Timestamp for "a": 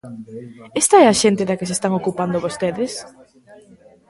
1.07-1.19